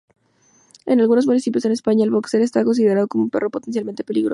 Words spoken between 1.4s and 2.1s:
de España el